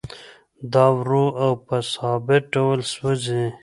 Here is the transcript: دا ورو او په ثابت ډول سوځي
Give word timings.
دا 0.73 0.85
ورو 0.97 1.25
او 1.43 1.51
په 1.65 1.77
ثابت 1.93 2.41
ډول 2.53 2.79
سوځي 2.93 3.45